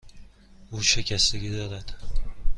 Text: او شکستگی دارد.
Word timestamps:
او 0.71 0.81
شکستگی 0.81 1.49
دارد. 1.49 1.93